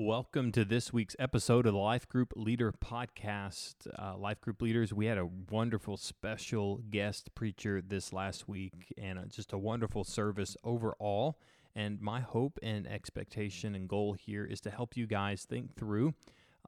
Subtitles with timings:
[0.00, 3.88] Welcome to this week's episode of the Life Group Leader Podcast.
[3.98, 9.18] Uh, Life Group Leaders, we had a wonderful special guest preacher this last week and
[9.18, 11.40] uh, just a wonderful service overall.
[11.74, 16.14] And my hope and expectation and goal here is to help you guys think through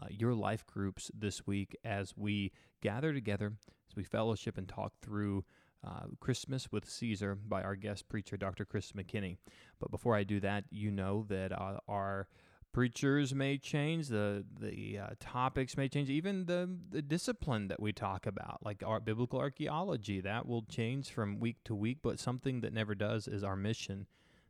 [0.03, 2.51] uh, your life groups this week as we
[2.83, 3.53] gather together,
[3.89, 5.45] as we fellowship and talk through
[5.87, 8.65] uh, Christmas with Caesar by our guest preacher, Dr.
[8.65, 9.37] Chris McKinney.
[9.79, 12.26] But before I do that, you know that uh, our
[12.73, 17.93] preachers may change the the uh, topics may change even the the discipline that we
[17.93, 22.61] talk about like our biblical archaeology that will change from week to week but something
[22.61, 24.07] that never does is our mission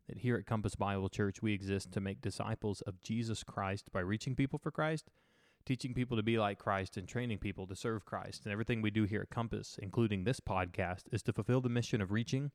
[0.09, 4.01] that here at Compass Bible Church we exist to make disciples of Jesus Christ by
[4.01, 5.11] reaching people for Christ
[5.65, 8.45] teaching people to be like Christ and training people to serve Christ.
[8.45, 12.01] And everything we do here at Compass including this podcast is to fulfill the mission
[12.01, 12.51] of reaching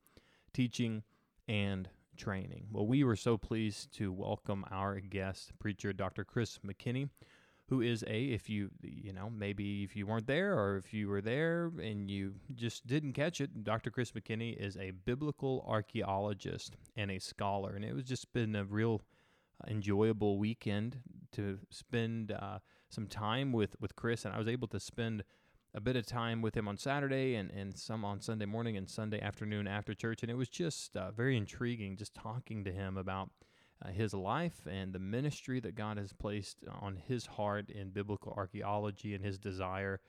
[0.53, 1.03] teaching
[1.47, 2.67] and training.
[2.71, 6.23] Well, we were so pleased to welcome our guest preacher, Dr.
[6.23, 7.09] Chris McKinney,
[7.69, 11.07] who is a if you you know maybe if you weren't there or if you
[11.07, 13.89] were there and you just didn't catch it, Dr.
[13.89, 18.65] Chris McKinney is a biblical archaeologist and a scholar, and it was just been a
[18.65, 19.01] real
[19.63, 20.99] uh, enjoyable weekend
[21.31, 25.23] to spend uh, some time with with Chris, and I was able to spend
[25.75, 28.89] a bit of time with him on Saturday and, and some on Sunday morning and
[28.89, 30.23] Sunday afternoon after church.
[30.23, 33.29] And it was just uh, very intriguing just talking to him about
[33.83, 38.33] uh, his life and the ministry that God has placed on his heart in biblical
[38.37, 39.99] archaeology and his desire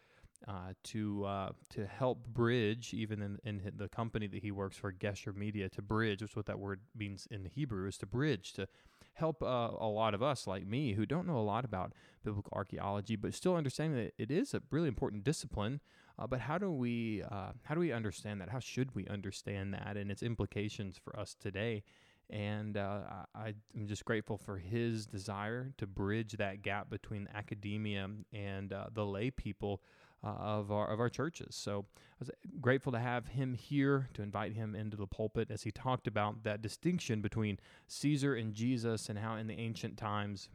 [0.47, 4.93] uh, to uh, to help bridge, even in, in the company that he works for,
[4.93, 8.53] Gesher Media, to bridge, which is what that word means in Hebrew, is to bridge,
[8.53, 8.69] to
[9.17, 11.93] help uh, a lot of us like me who don't know a lot about
[12.25, 15.81] biblical archaeology, but still understanding that it is a really important discipline.
[16.19, 18.51] Uh, but how do we uh, how do we understand that?
[18.51, 21.83] How should we understand that and its implications for us today?
[22.29, 23.01] And uh,
[23.35, 28.87] I, am just grateful for his desire to bridge that gap between academia and uh,
[28.93, 29.81] the lay people
[30.25, 31.55] uh, of our of our churches.
[31.55, 32.31] So I was
[32.61, 36.43] grateful to have him here to invite him into the pulpit as he talked about
[36.45, 40.49] that distinction between Caesar and Jesus and how in the ancient times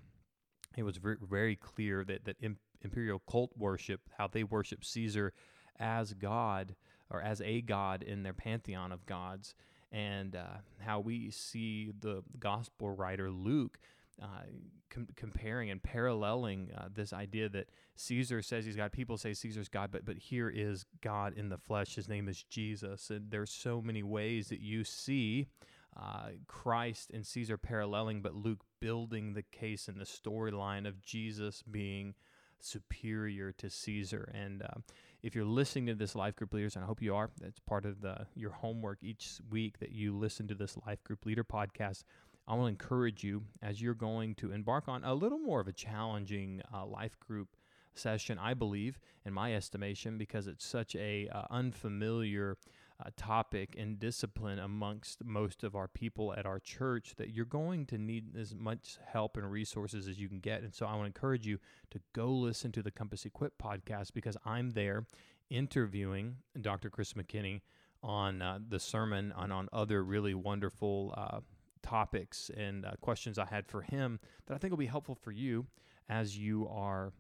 [0.78, 2.38] it was very, very clear that that
[2.82, 5.34] imperial cult worship, how they worship Caesar
[5.80, 6.76] as God
[7.10, 9.54] or as a god in their pantheon of gods,
[9.92, 10.46] and uh,
[10.80, 13.80] how we see the gospel writer Luke
[14.22, 14.44] uh,
[14.90, 18.92] com- comparing and paralleling uh, this idea that Caesar says he's God.
[18.92, 21.96] People say Caesar's God, but but here is God in the flesh.
[21.96, 25.48] His name is Jesus, and there's so many ways that you see
[26.00, 31.64] uh, Christ and Caesar paralleling, but Luke building the case and the storyline of Jesus
[31.64, 32.14] being
[32.60, 34.32] superior to Caesar.
[34.34, 34.80] And uh,
[35.24, 37.86] if you're listening to this life group leaders, and I hope you are, that's part
[37.86, 42.04] of the your homework each week that you listen to this life group leader podcast.
[42.48, 45.68] I want to encourage you as you're going to embark on a little more of
[45.68, 47.56] a challenging uh, life group
[47.94, 52.58] session, I believe, in my estimation, because it's such a uh, unfamiliar
[53.04, 57.86] uh, topic and discipline amongst most of our people at our church that you're going
[57.88, 60.62] to need as much help and resources as you can get.
[60.62, 61.60] And so I want to encourage you
[61.92, 65.06] to go listen to the Compass Equip podcast because I'm there
[65.50, 66.90] interviewing Dr.
[66.90, 67.62] Chris McKinney
[68.04, 71.40] on uh, the sermon and on other really wonderful uh,
[71.92, 75.32] topics and uh, questions I had for him that I think will be helpful for
[75.32, 75.66] you
[76.08, 77.12] as you are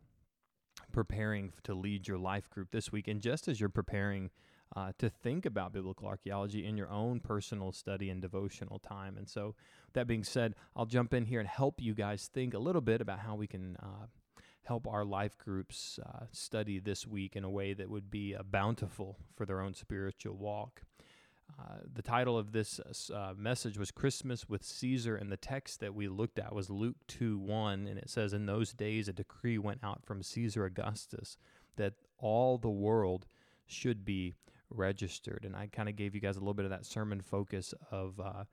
[0.94, 3.10] preparing to lead your life group this week.
[3.10, 4.30] And just as you're preparing
[4.74, 9.18] uh, to think about biblical archaeology in your own personal study and devotional time.
[9.18, 9.56] And so,
[9.94, 13.02] that being said, I'll jump in here and help you guys think a little bit
[13.02, 13.76] about how we can.
[13.82, 14.08] Uh,
[14.64, 18.44] help our life groups uh, study this week in a way that would be uh,
[18.44, 20.84] bountiful for their own spiritual walk.
[21.60, 22.80] Uh, the title of this
[23.14, 26.98] uh, message was Christmas with Caesar, and the text that we looked at was Luke
[27.08, 27.88] 2 1.
[27.88, 31.38] And it says, In those days, a decree went out from Caesar Augustus
[31.76, 33.28] that all the world
[33.66, 34.36] should be
[34.70, 35.46] registered.
[35.46, 38.20] And I kind of gave you guys a little bit of that sermon focus of,
[38.20, 38.44] uh,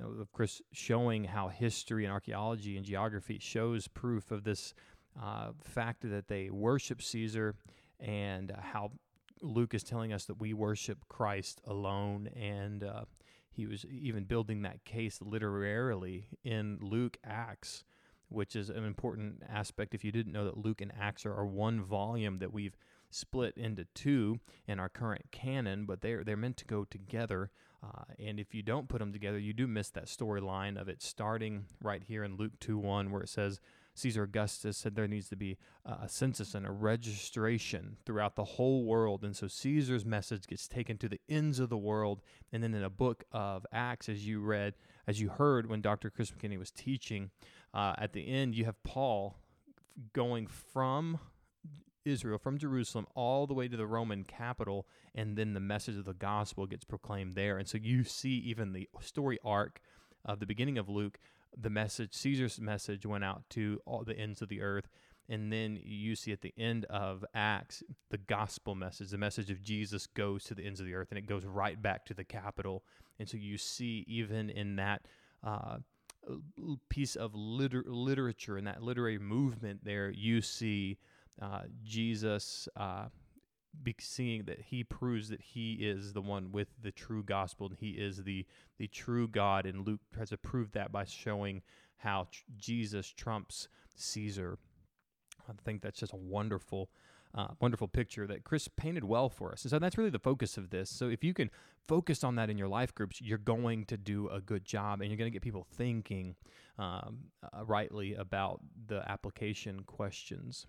[0.00, 4.74] of Chris showing how history and archaeology and geography shows proof of this
[5.20, 7.54] uh, fact that they worship Caesar
[8.00, 8.90] and how
[9.40, 13.04] Luke is telling us that we worship Christ alone, and uh,
[13.50, 17.84] he was even building that case literarily in Luke Acts,
[18.28, 19.94] which is an important aspect.
[19.94, 22.76] If you didn't know that Luke and Acts are, are one volume that we've
[23.10, 27.50] split into two in our current canon, but they're they're meant to go together.
[27.82, 31.02] Uh, and if you don't put them together, you do miss that storyline of it
[31.02, 33.60] starting right here in Luke two one, where it says
[33.94, 38.84] Caesar Augustus said there needs to be a census and a registration throughout the whole
[38.84, 39.22] world.
[39.22, 42.20] And so Caesar's message gets taken to the ends of the world.
[42.52, 44.74] And then in a book of Acts, as you read,
[45.06, 46.10] as you heard when Dr.
[46.10, 47.30] Chris McKinney was teaching,
[47.72, 49.36] uh, at the end, you have Paul
[50.12, 51.20] going from
[52.04, 56.04] Israel, from Jerusalem, all the way to the Roman capital, and then the message of
[56.04, 57.58] the gospel gets proclaimed there.
[57.58, 59.80] And so you see even the story arc
[60.24, 61.18] of the beginning of Luke,
[61.56, 64.88] the message, Caesar's message went out to all the ends of the earth.
[65.28, 69.62] And then you see at the end of Acts, the gospel message, the message of
[69.62, 72.24] Jesus goes to the ends of the earth and it goes right back to the
[72.24, 72.84] capital.
[73.18, 75.06] And so you see, even in that
[75.42, 75.78] uh,
[76.90, 80.98] piece of liter- literature and that literary movement there, you see
[81.40, 83.06] uh, Jesus uh,
[83.82, 87.76] be seeing that he proves that he is the one with the true gospel and
[87.78, 88.46] he is the
[88.78, 89.66] the true God.
[89.66, 91.62] And Luke to prove that by showing
[91.96, 94.58] how tr- Jesus trumps Caesar.
[95.48, 96.90] I think that's just a wonderful.
[97.36, 99.64] Uh, wonderful picture that Chris painted well for us.
[99.64, 100.88] And so that's really the focus of this.
[100.88, 101.50] So if you can
[101.88, 105.10] focus on that in your life groups, you're going to do a good job and
[105.10, 106.36] you're going to get people thinking
[106.78, 110.68] um, uh, rightly about the application questions.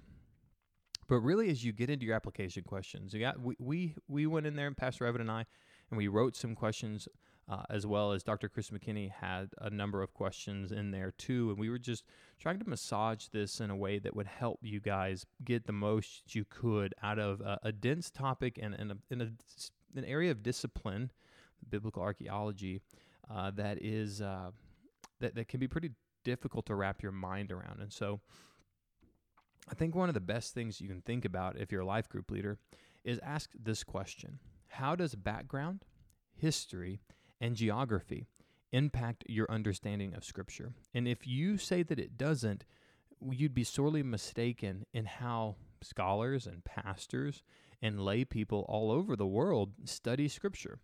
[1.08, 4.48] But really, as you get into your application questions, you got we we, we went
[4.48, 5.46] in there, and Pastor Evan and I,
[5.90, 7.08] and we wrote some questions,
[7.48, 8.50] uh, as well as Dr.
[8.50, 12.06] Chris McKinney had a number of questions in there too, and we were just
[12.40, 16.36] trying to massage this in a way that would help you guys get the most
[16.36, 19.30] you could out of a, a dense topic and, and a, in a,
[19.96, 21.12] an area of discipline,
[21.70, 22.82] biblical archaeology,
[23.30, 24.50] uh, that is uh,
[25.20, 25.92] that that can be pretty
[26.24, 28.22] difficult to wrap your mind around, and so.
[29.70, 32.08] I think one of the best things you can think about if you're a life
[32.08, 32.58] group leader
[33.04, 35.86] is ask this question How does background,
[36.36, 37.00] history,
[37.42, 38.28] and geography
[38.72, 40.74] impact your understanding of Scripture?
[40.94, 42.66] And if you say that it doesn't,
[43.22, 47.44] you'd be sorely mistaken in how scholars and pastors
[47.82, 50.80] and lay people all over the world study Scripture.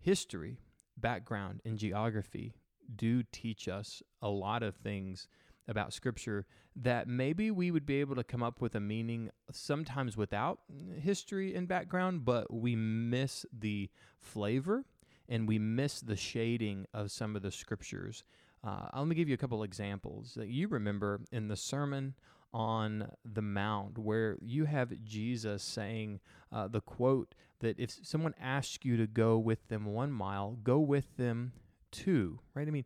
[0.00, 0.58] History,
[0.96, 2.54] background, and geography
[2.94, 5.26] do teach us a lot of things
[5.68, 10.16] about Scripture that maybe we would be able to come up with a meaning sometimes
[10.16, 10.60] without
[11.00, 14.84] history and background, but we miss the flavor
[15.28, 18.24] and we miss the shading of some of the Scriptures.
[18.62, 22.14] Uh, let me give you a couple examples that you remember in the Sermon
[22.52, 26.20] on the Mount, where you have Jesus saying
[26.52, 30.78] uh, the quote that if someone asks you to go with them one mile, go
[30.78, 31.52] with them
[31.90, 32.66] two, right?
[32.66, 32.84] I mean,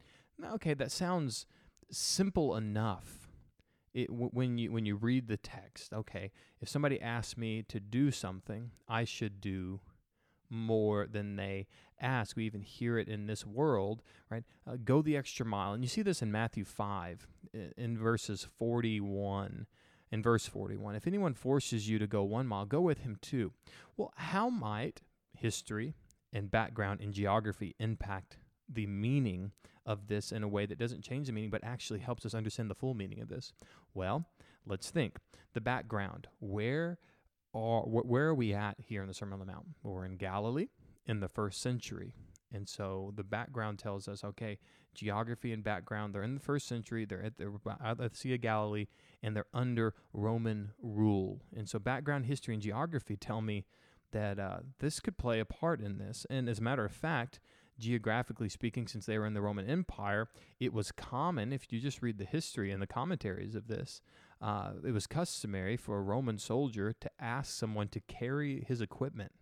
[0.55, 1.47] okay, that sounds
[1.91, 3.29] simple enough.
[3.93, 7.81] It, w- when you when you read the text, okay, if somebody asks me to
[7.81, 9.81] do something, I should do
[10.49, 11.67] more than they
[12.01, 12.37] ask.
[12.37, 14.45] We even hear it in this world, right?
[14.67, 17.27] Uh, go the extra mile, and you see this in Matthew five,
[17.77, 19.67] in, verses forty-one.
[20.13, 23.53] In verse 41, if anyone forces you to go one mile, go with him too.
[23.97, 25.03] Well, how might
[25.39, 25.95] history
[26.33, 28.39] and background and geography impact
[28.69, 29.53] the meaning
[29.91, 32.71] of this in a way that doesn't change the meaning but actually helps us understand
[32.71, 33.53] the full meaning of this?
[33.93, 34.27] Well,
[34.65, 35.17] let's think.
[35.53, 36.29] The background.
[36.39, 36.99] Where
[37.53, 39.67] are wh- where are we at here in the Sermon on the Mount?
[39.83, 40.69] We're in Galilee
[41.07, 42.15] in the first century.
[42.53, 44.59] And so the background tells us, okay,
[44.95, 47.53] geography and background, they're in the first century, they're at the,
[47.85, 48.87] at the Sea of Galilee,
[49.23, 51.43] and they're under Roman rule.
[51.57, 53.67] And so background, history, and geography tell me
[54.13, 56.27] that uh, this could play a part in this.
[56.29, 57.39] And as a matter of fact,
[57.81, 60.29] geographically speaking, since they were in the Roman Empire,
[60.61, 64.00] it was common, if you just read the history and the commentaries of this,
[64.40, 69.33] uh, it was customary for a Roman soldier to ask someone to carry his equipment.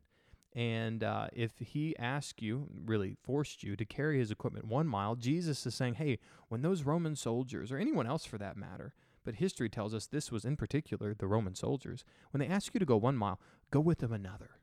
[0.54, 5.14] And uh, if he asked you, really forced you to carry his equipment one mile,
[5.14, 9.36] Jesus is saying, hey, when those Roman soldiers, or anyone else for that matter, but
[9.36, 12.86] history tells us this was in particular the Roman soldiers, when they ask you to
[12.86, 13.38] go one mile,
[13.70, 14.57] go with them another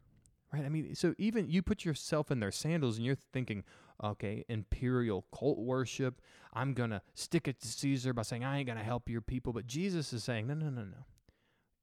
[0.56, 0.66] right?
[0.66, 3.64] I mean, so even you put yourself in their sandals and you're thinking,
[4.04, 6.22] okay, imperial cult worship.
[6.54, 9.22] I'm going to stick it to Caesar by saying, I ain't going to help your
[9.22, 9.54] people.
[9.54, 11.06] But Jesus is saying, no, no, no, no.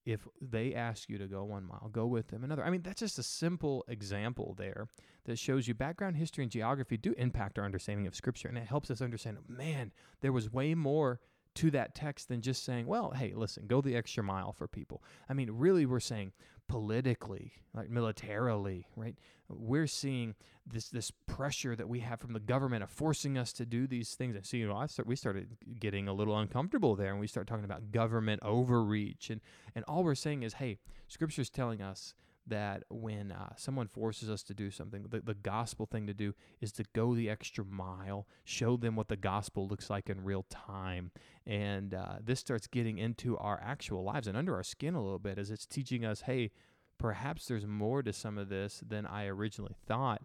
[0.04, 2.64] If they ask you to go one mile, go with them another.
[2.64, 4.88] I mean, that's just a simple example there
[5.26, 8.48] that shows you background history and geography do impact our understanding of Scripture.
[8.48, 11.20] And it helps us understand, man, there was way more
[11.54, 15.02] to that text than just saying, well, hey, listen, go the extra mile for people.
[15.28, 16.32] I mean, really, we're saying
[16.68, 19.16] politically, like militarily, right?
[19.48, 20.34] We're seeing
[20.66, 24.14] this this pressure that we have from the government of forcing us to do these
[24.14, 24.36] things.
[24.36, 27.26] And so, you know, I start, we started getting a little uncomfortable there, and we
[27.26, 29.40] start talking about government overreach, and
[29.74, 30.78] and all we're saying is, hey,
[31.08, 32.14] Scripture's telling us
[32.46, 36.34] that when uh, someone forces us to do something, the, the gospel thing to do
[36.60, 40.44] is to go the extra mile, show them what the gospel looks like in real
[40.50, 41.10] time.
[41.46, 45.18] And uh, this starts getting into our actual lives and under our skin a little
[45.18, 46.50] bit as it's teaching us, hey,
[46.98, 50.22] perhaps there's more to some of this than I originally thought.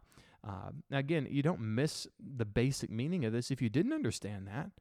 [0.47, 4.47] Uh, now again, you don't miss the basic meaning of this if you didn't understand
[4.47, 4.71] that.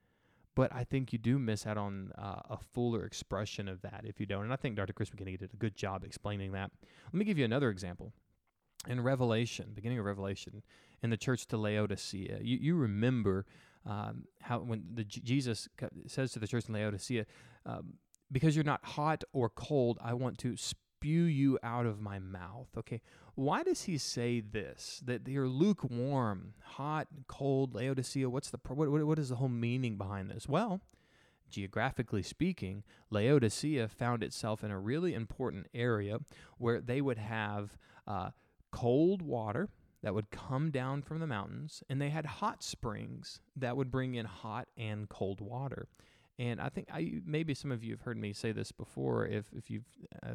[0.56, 4.18] But I think you do miss out on uh, a fuller expression of that if
[4.18, 4.42] you don't.
[4.42, 4.94] And I think Dr.
[4.94, 6.72] Chris McKinney did a good job explaining that.
[7.04, 8.12] Let me give you another example.
[8.88, 10.62] In Revelation, beginning of Revelation,
[11.02, 13.44] in the church to Laodicea, you, you remember
[13.84, 15.68] um, how when the Jesus
[16.06, 17.26] says to the church in Laodicea,
[17.66, 17.94] um,
[18.32, 20.56] because you're not hot or cold, I want to
[20.96, 22.68] spew you out of my mouth.
[22.76, 23.00] Okay,
[23.34, 25.02] why does he say this?
[25.04, 28.30] That they're lukewarm, hot, cold, Laodicea.
[28.30, 30.48] What's the what, what is the whole meaning behind this?
[30.48, 30.80] Well,
[31.50, 36.18] geographically speaking, Laodicea found itself in a really important area
[36.58, 37.76] where they would have
[38.06, 38.30] uh,
[38.70, 39.68] cold water
[40.02, 44.14] that would come down from the mountains, and they had hot springs that would bring
[44.14, 45.88] in hot and cold water.
[46.38, 49.46] And I think I maybe some of you have heard me say this before, if
[49.56, 49.86] if you've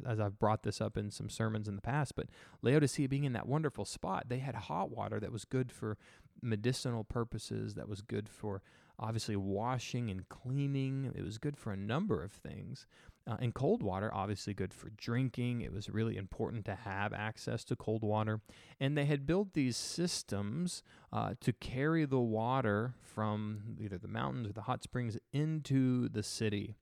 [0.06, 2.16] as I've brought this up in some sermons in the past.
[2.16, 2.28] But
[2.64, 5.98] Laodicea being in that wonderful spot, they had hot water that was good for
[6.42, 8.64] medicinal purposes, that was good for
[8.98, 11.12] obviously washing and cleaning.
[11.16, 12.88] It was good for a number of things.
[13.28, 15.62] Uh, and cold water, obviously good for drinking.
[15.62, 18.42] It was really important to have access to cold water.
[18.80, 20.82] And they had built these systems
[21.14, 26.24] uh, to carry the water from either the mountains or the hot springs into the
[26.24, 26.76] city.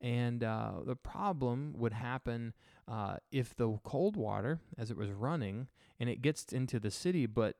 [0.00, 2.52] And uh, the problem would happen
[2.86, 7.24] uh, if the cold water, as it was running, and it gets into the city,
[7.24, 7.56] but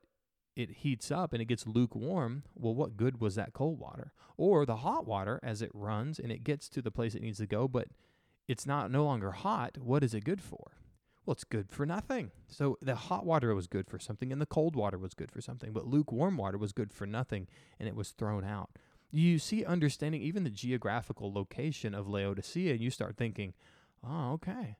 [0.55, 4.13] it heats up and it gets lukewarm, well, what good was that cold water?
[4.37, 7.39] Or the hot water as it runs and it gets to the place it needs
[7.39, 7.89] to go, but
[8.49, 10.73] it's not no longer hot, what is it good for?
[11.25, 12.31] Well, it's good for nothing.
[12.47, 15.41] So the hot water was good for something and the cold water was good for
[15.41, 17.49] something, but lukewarm water was good for nothing
[17.81, 18.71] and it was thrown out.
[19.11, 23.55] You see, understanding even the geographical location of Laodicea, and you start thinking,
[24.05, 24.77] oh, okay.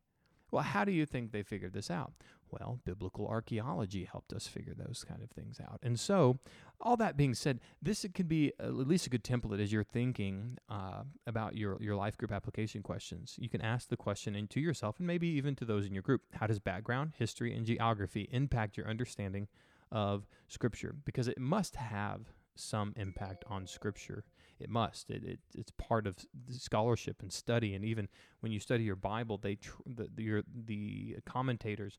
[0.57, 2.15] Well, how do you think they figured this out?
[2.51, 5.81] Well, biblical archaeology helped us figure those kind of things out.
[5.83, 6.39] And so,
[6.81, 10.57] all that being said, this could be at least a good template as you're thinking
[10.71, 13.35] uh, about your, your life group application questions.
[13.39, 16.03] You can ask the question and to yourself and maybe even to those in your
[16.03, 19.49] group How does background, history, and geography impact your understanding
[19.93, 20.95] of Scripture?
[21.05, 24.25] Because it must have some impact on Scripture.
[24.59, 25.11] It must.
[25.11, 27.75] It, it it's part of the scholarship and study.
[27.75, 28.09] And even
[28.41, 31.99] when you study your Bible, they tr- the, the, your, the commentators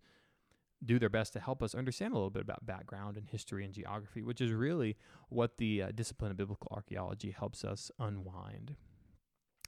[0.86, 3.74] do their best to help us understand a little bit about background and history and
[3.74, 4.96] geography, which is really
[5.30, 8.76] what the uh, discipline of biblical archaeology helps us unwind.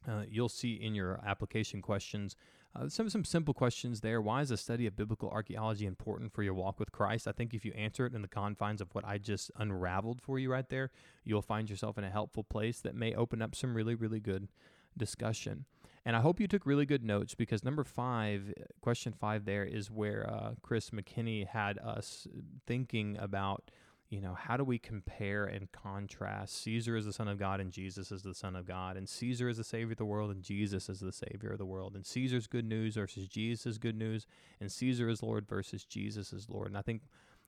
[0.07, 2.35] Uh, you'll see in your application questions
[2.75, 4.21] uh, some some simple questions there.
[4.21, 7.27] Why is the study of biblical archaeology important for your walk with Christ?
[7.27, 10.37] I think if you answer it in the confines of what I just unraveled for
[10.37, 10.91] you right there,
[11.23, 14.49] you'll find yourself in a helpful place that may open up some really really good
[14.95, 15.65] discussion.
[16.05, 19.91] And I hope you took really good notes because number five, question five, there is
[19.91, 22.27] where uh, Chris McKinney had us
[22.65, 23.69] thinking about,
[24.09, 27.71] you know, how do we compare and contrast Caesar as the Son of God and
[27.71, 30.41] Jesus as the Son of God, and Caesar as the Savior of the world and
[30.41, 34.25] Jesus as the Savior of the world, and Caesar's good news versus Jesus' good news,
[34.59, 36.67] and Caesar is Lord versus Jesus is Lord.
[36.67, 37.03] And I think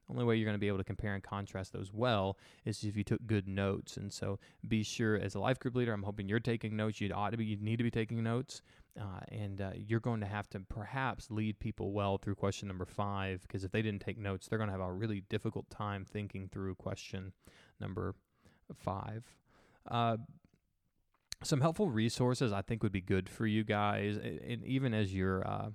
[0.07, 2.83] the only way you're going to be able to compare and contrast those well is
[2.83, 3.97] if you took good notes.
[3.97, 4.37] And so
[4.67, 7.01] be sure, as a life group leader, I'm hoping you're taking notes.
[7.01, 8.61] You ought to be, you need to be taking notes.
[8.99, 12.85] Uh, and uh, you're going to have to perhaps lead people well through question number
[12.85, 16.03] five, because if they didn't take notes, they're going to have a really difficult time
[16.03, 17.31] thinking through question
[17.79, 18.15] number
[18.75, 19.23] five.
[19.89, 20.17] Uh,
[21.43, 25.47] some helpful resources I think would be good for you guys, and even as you're
[25.47, 25.69] uh,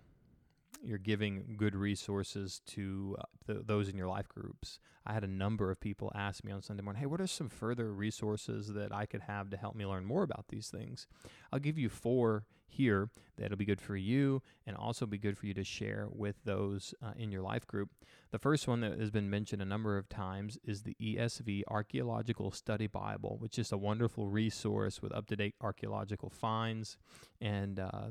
[0.82, 4.78] you're giving good resources to uh, th- those in your life groups.
[5.06, 7.48] I had a number of people ask me on Sunday morning, "Hey, what are some
[7.48, 11.06] further resources that I could have to help me learn more about these things?"
[11.52, 15.46] I'll give you four here that'll be good for you and also be good for
[15.46, 17.90] you to share with those uh, in your life group.
[18.30, 22.50] The first one that has been mentioned a number of times is the ESV Archaeological
[22.50, 26.96] Study Bible, which is a wonderful resource with up to date archaeological finds
[27.40, 28.08] and uh,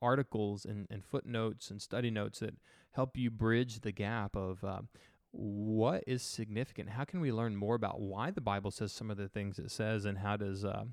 [0.00, 2.54] articles and, and footnotes and study notes that
[2.92, 4.80] help you bridge the gap of uh,
[5.30, 6.90] what is significant.
[6.90, 9.70] How can we learn more about why the Bible says some of the things it
[9.70, 10.84] says, and how does uh,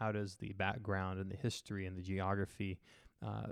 [0.00, 2.78] how does the background and the history and the geography,
[3.24, 3.48] uh,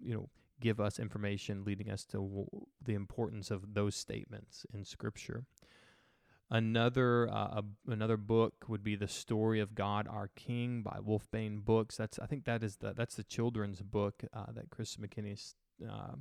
[0.00, 0.28] you know,
[0.60, 2.46] give us information leading us to w-
[2.82, 5.44] the importance of those statements in Scripture.
[6.52, 11.96] Another uh, another book would be the Story of God Our King by Wolfbane Books.
[11.96, 15.54] That's I think that is the that's the children's book uh, that Chris McKinney,
[15.88, 16.16] uh,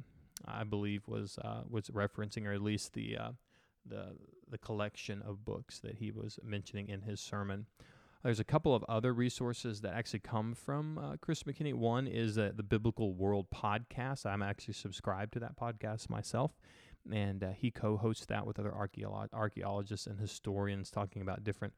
[0.46, 3.32] I believe, was uh, was referencing, or at least the uh,
[3.86, 7.66] the the collection of books that he was mentioning in his sermon.
[8.24, 11.74] There's a couple of other resources that actually come from uh, Chris McKinney.
[11.74, 14.26] One is the Biblical World podcast.
[14.26, 16.52] I'm actually subscribed to that podcast myself
[17.12, 21.74] and uh, he co-hosts that with other archeolo- archaeologists and historians talking about different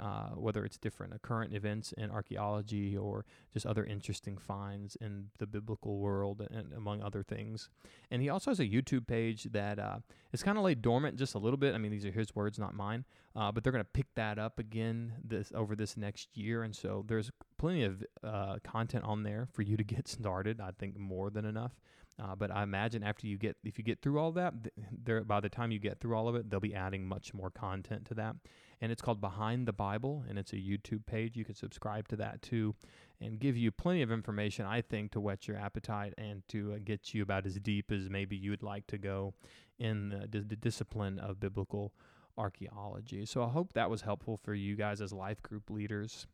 [0.00, 5.26] uh, whether it's different uh, current events in archaeology or just other interesting finds in
[5.38, 7.68] the biblical world, and among other things.
[8.10, 9.98] And he also has a YouTube page that uh,
[10.32, 11.74] is kind of laid dormant just a little bit.
[11.74, 13.04] I mean, these are his words, not mine.
[13.36, 16.74] Uh, but they're going to pick that up again this over this next year, and
[16.74, 20.60] so there's plenty of uh, content on there for you to get started.
[20.60, 21.72] I think more than enough.
[22.20, 24.52] Uh, but I imagine after you get, if you get through all that,
[24.92, 27.50] there by the time you get through all of it, they'll be adding much more
[27.50, 28.36] content to that.
[28.82, 31.36] And it's called Behind the Bible, and it's a YouTube page.
[31.36, 32.74] You can subscribe to that too,
[33.20, 36.78] and give you plenty of information, I think, to whet your appetite and to uh,
[36.82, 39.34] get you about as deep as maybe you would like to go
[39.78, 41.92] in the, the discipline of biblical
[42.38, 43.26] archaeology.
[43.26, 46.26] So I hope that was helpful for you guys as life group leaders.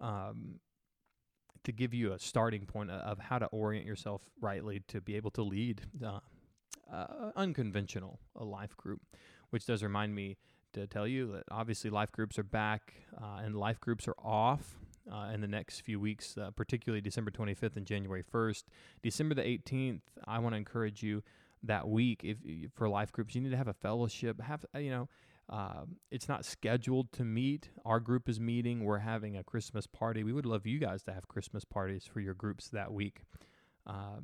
[0.00, 0.60] Um,
[1.64, 5.30] to give you a starting point of how to orient yourself rightly to be able
[5.30, 6.18] to lead uh,
[6.92, 9.00] uh, unconventional a life group,
[9.50, 10.36] which does remind me
[10.74, 14.76] to tell you that obviously life groups are back uh, and life groups are off.
[15.12, 18.62] Uh, in the next few weeks, uh, particularly December 25th and January 1st.
[19.02, 21.24] December the 18th, I want to encourage you
[21.64, 22.36] that week if
[22.72, 24.40] for life groups, you need to have a fellowship.
[24.40, 25.08] Have you know,
[25.50, 27.70] uh, it's not scheduled to meet.
[27.84, 28.84] Our group is meeting.
[28.84, 30.24] We're having a Christmas party.
[30.24, 33.22] We would love you guys to have Christmas parties for your groups that week.
[33.86, 34.20] Uh,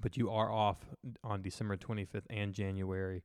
[0.00, 0.78] but you are off
[1.24, 3.22] on December 25th and January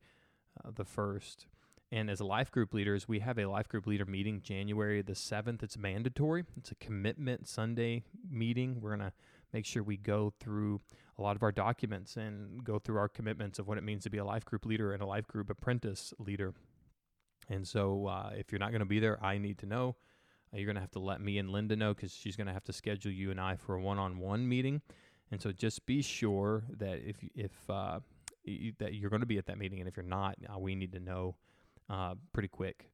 [0.63, 1.47] uh, the 1st.
[1.91, 5.61] And as life group leaders, we have a life group leader meeting January the 7th.
[5.61, 8.79] It's mandatory, it's a commitment Sunday meeting.
[8.79, 9.13] We're going to
[9.51, 10.79] make sure we go through
[11.17, 14.09] a lot of our documents and go through our commitments of what it means to
[14.09, 16.53] be a life group leader and a life group apprentice leader.
[17.49, 19.97] And so, uh, if you're not going to be there, I need to know.
[20.53, 22.53] Uh, you're going to have to let me and Linda know because she's going to
[22.53, 24.81] have to schedule you and I for a one-on-one meeting.
[25.31, 27.99] And so, just be sure that if if uh,
[28.45, 30.75] you, that you're going to be at that meeting, and if you're not, uh, we
[30.75, 31.35] need to know
[31.91, 32.89] uh, pretty quick.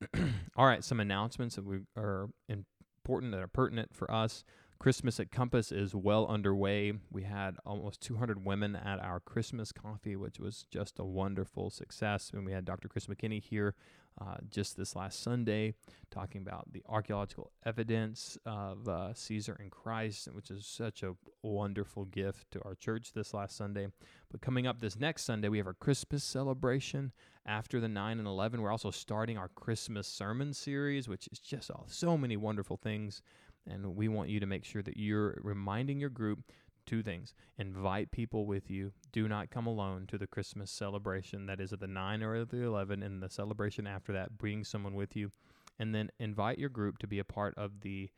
[0.56, 4.44] All right, some announcements that we are important that are pertinent for us.
[4.78, 6.92] Christmas at Compass is well underway.
[7.10, 12.30] We had almost 200 women at our Christmas coffee, which was just a wonderful success.
[12.34, 12.88] And we had Dr.
[12.88, 13.74] Chris McKinney here
[14.20, 15.74] uh, just this last Sunday
[16.10, 22.04] talking about the archaeological evidence of uh, Caesar and Christ, which is such a wonderful
[22.06, 23.88] gift to our church this last Sunday.
[24.30, 27.12] But coming up this next Sunday, we have our Christmas celebration
[27.44, 28.60] after the 9 and 11.
[28.60, 33.22] We're also starting our Christmas sermon series, which is just so many wonderful things
[33.68, 36.40] and we want you to make sure that you're reminding your group
[36.86, 37.34] two things.
[37.58, 38.92] Invite people with you.
[39.12, 41.46] Do not come alone to the christmas celebration.
[41.46, 44.94] That is at the 9 or the 11 and the celebration after that bring someone
[44.94, 45.30] with you.
[45.78, 48.08] And then invite your group to be a part of the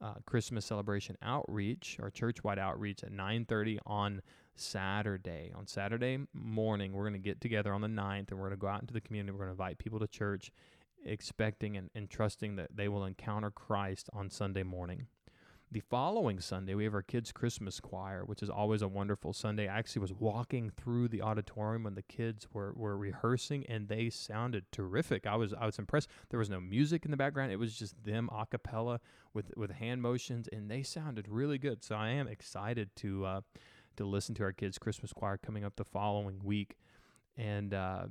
[0.00, 4.22] uh, christmas celebration outreach or church-wide outreach at 9.30 on
[4.54, 5.50] saturday.
[5.56, 8.56] On saturday morning we're going to get together on the 9th and we're going to
[8.56, 9.32] go out into the community.
[9.32, 10.52] We're going to invite people to church
[11.04, 15.06] expecting and, and trusting that they will encounter Christ on Sunday morning.
[15.70, 19.68] The following Sunday, we have our kids' Christmas choir, which is always a wonderful Sunday.
[19.68, 24.08] I actually was walking through the auditorium when the kids were, were rehearsing, and they
[24.08, 25.26] sounded terrific.
[25.26, 26.08] I was I was impressed.
[26.30, 29.00] There was no music in the background; it was just them a cappella
[29.34, 31.84] with with hand motions, and they sounded really good.
[31.84, 33.40] So I am excited to uh,
[33.96, 36.76] to listen to our kids' Christmas choir coming up the following week,
[37.36, 37.74] and.
[37.74, 38.06] Uh,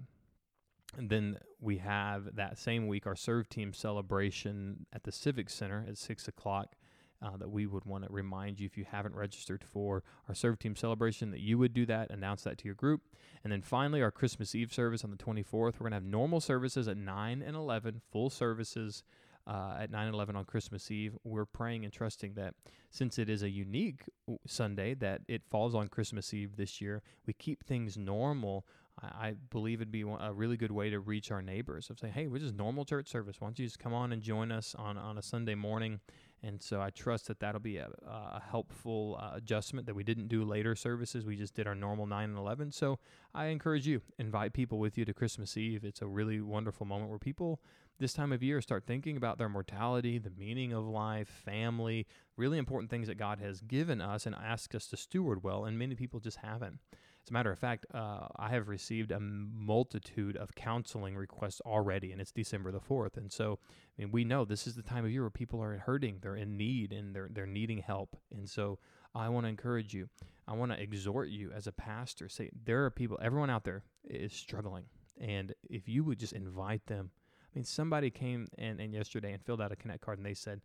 [0.98, 5.86] and then we have that same week our serve team celebration at the Civic Center
[5.88, 6.76] at six o'clock.
[7.20, 10.60] Uh, that we would want to remind you if you haven't registered for our serve
[10.60, 13.02] team celebration that you would do that, announce that to your group.
[13.44, 15.52] And then finally, our Christmas Eve service on the 24th.
[15.52, 19.02] We're going to have normal services at 9 and 11, full services
[19.48, 21.18] uh, at 9 11 on Christmas Eve.
[21.24, 22.54] We're praying and trusting that
[22.92, 24.04] since it is a unique
[24.46, 28.66] Sunday, that it falls on Christmas Eve this year, we keep things normal
[29.00, 32.28] I, believe it'd be a really good way to reach our neighbors of saying, hey,
[32.28, 33.40] we're just normal church service.
[33.40, 36.00] Why don't you just come on and join us on, on a Sunday morning?
[36.42, 40.30] And so I trust that that'll be a, a helpful uh, adjustment that we didn't
[40.30, 41.26] do later services.
[41.26, 42.72] We just did our normal 9 and 11.
[42.72, 42.98] So
[43.36, 45.84] I encourage you, invite people with you to Christmas Eve.
[45.84, 47.60] It's a really wonderful moment where people
[48.00, 52.58] this time of year start thinking about their mortality, the meaning of life, family, really
[52.58, 55.66] important things that God has given us and ask us to steward well.
[55.66, 56.80] And many people just haven't.
[56.94, 62.14] As a matter of fact, uh, I have received a multitude of counseling requests already,
[62.14, 63.18] and it's December the 4th.
[63.18, 63.60] And so,
[63.98, 66.38] I mean, we know this is the time of year where people are hurting, they're
[66.38, 68.16] in need, and they're, they're needing help.
[68.32, 68.80] And so,
[69.14, 70.08] I want to encourage you.
[70.48, 72.30] I want to exhort you as a pastor.
[72.30, 74.86] Say, there are people, everyone out there is struggling.
[75.20, 77.12] And if you would just invite them,
[77.58, 80.62] mean, somebody came and, and yesterday and filled out a Connect card and they said,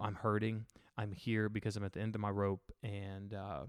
[0.00, 0.66] I'm hurting.
[0.98, 3.62] I'm here because I'm at the end of my rope and uh,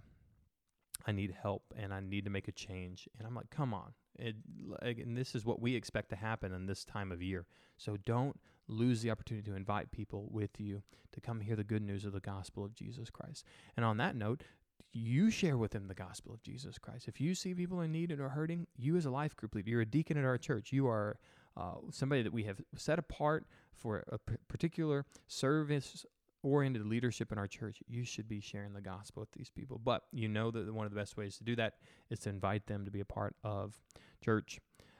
[1.07, 3.07] I need help and I need to make a change.
[3.17, 3.93] And I'm like, come on.
[4.17, 4.35] It,
[4.81, 7.45] and this is what we expect to happen in this time of year.
[7.77, 11.81] So don't lose the opportunity to invite people with you to come hear the good
[11.81, 13.45] news of the gospel of Jesus Christ.
[13.77, 14.43] And on that note,
[14.91, 17.07] you share with them the gospel of Jesus Christ.
[17.07, 19.69] If you see people in need and are hurting, you as a life group leader,
[19.69, 20.73] you're a deacon at our church.
[20.73, 21.17] You are
[21.59, 26.05] uh, somebody that we have set apart for a p- particular service
[26.41, 29.79] oriented leadership in our church, you should be sharing the gospel with these people.
[29.83, 31.75] But you know that one of the best ways to do that
[32.09, 33.77] is to invite them to be a part of
[34.23, 34.59] church.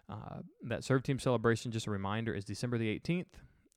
[0.10, 3.26] Uh, that serve team celebration, just a reminder, is December the 18th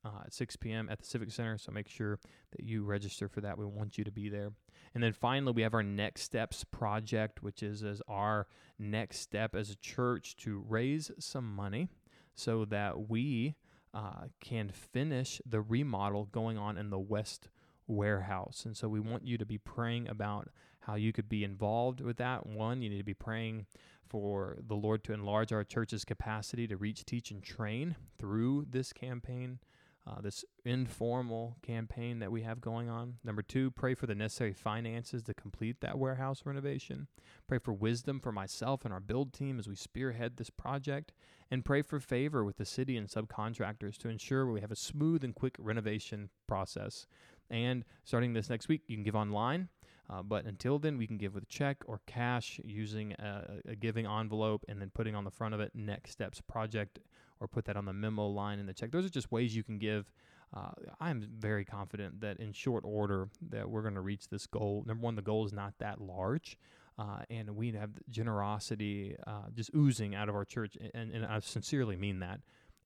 [0.04, 0.88] uh, at 6 p.m.
[0.90, 1.58] at the Civic Center.
[1.58, 2.18] So make sure
[2.56, 3.58] that you register for that.
[3.58, 4.50] We want you to be there.
[4.94, 8.46] And then finally, we have our Next Steps project, which is as our
[8.78, 11.88] next step as a church to raise some money
[12.34, 13.56] so that we
[13.94, 17.48] uh, can finish the remodel going on in the West
[17.86, 18.64] Warehouse.
[18.64, 20.48] And so we want you to be praying about
[20.80, 22.46] how you could be involved with that.
[22.46, 23.66] One, you need to be praying
[24.08, 28.92] for the Lord to enlarge our church's capacity to reach, teach, and train through this
[28.92, 29.58] campaign
[30.06, 33.14] uh, this informal campaign that we have going on.
[33.22, 37.06] Number two, pray for the necessary finances to complete that warehouse renovation.
[37.46, 41.12] Pray for wisdom for myself and our build team as we spearhead this project.
[41.50, 45.22] And pray for favor with the city and subcontractors to ensure we have a smooth
[45.22, 47.06] and quick renovation process.
[47.50, 49.68] And starting this next week, you can give online.
[50.10, 53.76] Uh, but until then, we can give with a check or cash using a, a
[53.76, 56.98] giving envelope and then putting on the front of it Next Steps Project
[57.42, 58.92] or put that on the memo line in the check.
[58.92, 60.10] Those are just ways you can give.
[60.54, 64.84] Uh, I'm very confident that in short order that we're going to reach this goal.
[64.86, 66.56] Number one, the goal is not that large.
[66.98, 71.40] Uh, and we have generosity uh, just oozing out of our church, and, and I
[71.40, 72.40] sincerely mean that.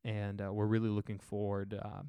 [0.04, 2.02] And uh, we're really looking forward uh,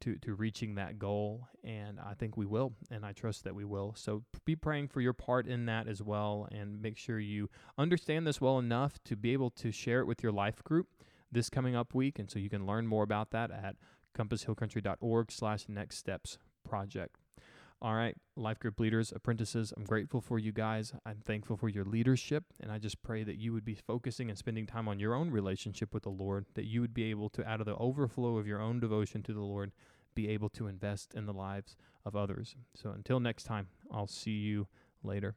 [0.00, 3.66] to to reaching that goal, and I think we will, and I trust that we
[3.66, 3.94] will.
[3.94, 8.26] So be praying for your part in that as well, and make sure you understand
[8.26, 10.88] this well enough to be able to share it with your life group
[11.34, 12.18] this coming up week.
[12.18, 13.76] And so you can learn more about that at
[14.16, 17.16] compasshillcountry.org slash next steps project.
[17.82, 20.94] All right, life group leaders, apprentices, I'm grateful for you guys.
[21.04, 22.44] I'm thankful for your leadership.
[22.60, 25.30] And I just pray that you would be focusing and spending time on your own
[25.30, 28.46] relationship with the Lord, that you would be able to, out of the overflow of
[28.46, 29.72] your own devotion to the Lord,
[30.14, 32.56] be able to invest in the lives of others.
[32.74, 34.66] So until next time, I'll see you
[35.02, 35.34] later.